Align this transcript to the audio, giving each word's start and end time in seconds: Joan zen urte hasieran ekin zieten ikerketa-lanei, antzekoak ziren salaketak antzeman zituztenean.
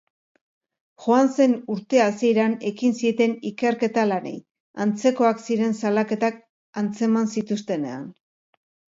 Joan 1.01 1.27
zen 1.39 1.51
urte 1.73 1.99
hasieran 2.05 2.55
ekin 2.69 2.95
zieten 3.01 3.35
ikerketa-lanei, 3.49 4.33
antzekoak 4.85 5.43
ziren 5.49 5.75
salaketak 5.81 6.39
antzeman 6.83 7.29
zituztenean. 7.35 8.09